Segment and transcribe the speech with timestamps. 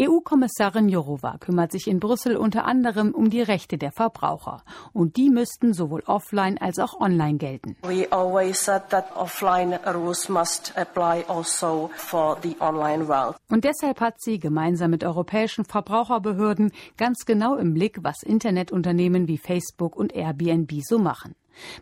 [0.00, 4.62] EU-Kommissarin Jourova kümmert sich in Brüssel unter anderem um die Rechte der Verbraucher.
[4.94, 7.76] Und die müssten sowohl offline als auch online gelten.
[7.82, 13.36] We always said that offline rules must apply also for the online world.
[13.50, 19.36] Und deshalb hat sie gemeinsam mit europäischen Verbraucherbehörden ganz genau im Blick, was Internetunternehmen wie
[19.36, 21.34] Facebook und Airbnb so machen.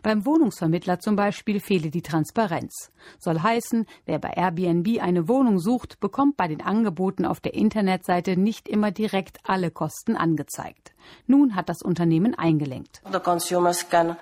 [0.03, 2.91] Beim Wohnungsvermittler zum Beispiel fehle die Transparenz.
[3.19, 8.37] Soll heißen, wer bei Airbnb eine Wohnung sucht, bekommt bei den Angeboten auf der Internetseite
[8.37, 10.93] nicht immer direkt alle Kosten angezeigt.
[11.27, 13.01] Nun hat das Unternehmen eingelenkt.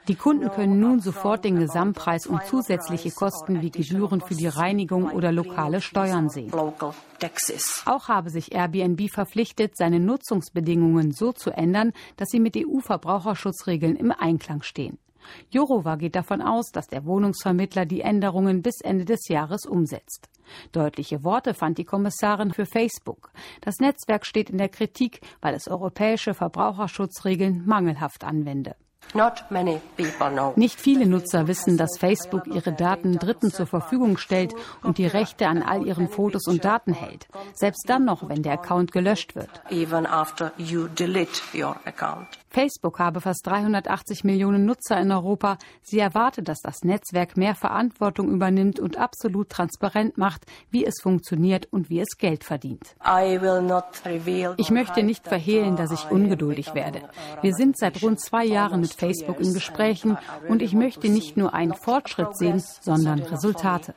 [0.07, 5.11] Die Kunden können nun sofort den Gesamtpreis und zusätzliche Kosten wie Gebühren für die Reinigung
[5.11, 6.53] oder lokale Steuern sehen.
[7.85, 14.11] Auch habe sich Airbnb verpflichtet, seine Nutzungsbedingungen so zu ändern, dass sie mit EU-Verbraucherschutzregeln im
[14.11, 14.97] Einklang stehen.
[15.49, 20.29] Jourova geht davon aus, dass der Wohnungsvermittler die Änderungen bis Ende des Jahres umsetzt.
[20.71, 23.31] Deutliche Worte fand die Kommissarin für Facebook.
[23.61, 28.75] Das Netzwerk steht in der Kritik, weil es europäische Verbraucherschutzregeln mangelhaft anwende.
[30.55, 35.47] Nicht viele Nutzer wissen, dass Facebook ihre Daten Dritten zur Verfügung stellt und die Rechte
[35.47, 37.27] an all ihren Fotos und Daten hält.
[37.53, 39.49] Selbst dann noch, wenn der Account gelöscht wird.
[42.49, 45.57] Facebook habe fast 380 Millionen Nutzer in Europa.
[45.81, 51.67] Sie erwartet, dass das Netzwerk mehr Verantwortung übernimmt und absolut transparent macht, wie es funktioniert
[51.71, 52.95] und wie es Geld verdient.
[54.57, 57.01] Ich möchte nicht verhehlen, dass ich ungeduldig werde.
[57.41, 61.53] Wir sind seit rund zwei Jahren mit Facebook in Gesprächen und ich möchte nicht nur
[61.53, 63.93] einen Fortschritt sehen, sondern Resultate.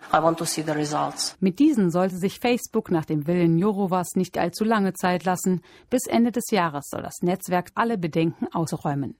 [1.41, 5.63] Mit diesen sollte sich Facebook nach dem Willen Jorovas nicht allzu lange Zeit lassen.
[5.91, 9.11] Bis Ende des Jahres soll das Netzwerk alle Bedenken ausräumen.